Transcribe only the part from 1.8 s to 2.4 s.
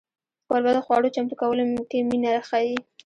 کې مینه